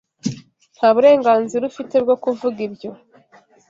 [0.75, 2.89] Nta burenganzira ufite bwo kuvuga ibyo.